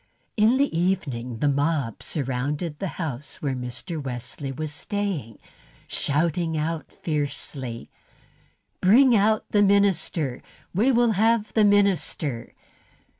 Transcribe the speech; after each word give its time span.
In 0.35 0.57
the 0.57 0.75
evening 0.75 1.37
the 1.37 1.47
mob 1.47 2.01
surrounded 2.01 2.79
the 2.79 2.87
house 2.97 3.39
where 3.39 3.53
Mr. 3.53 4.01
Wesley 4.01 4.51
was 4.51 4.73
staying, 4.73 5.37
shouting 5.87 6.57
out 6.57 6.91
fiercely: 6.91 7.91
"Bring 8.79 9.15
out 9.15 9.45
the 9.51 9.61
minister! 9.61 10.41
We 10.73 10.91
will 10.91 11.11
have 11.11 11.53
the 11.53 11.65
minister!" 11.65 12.55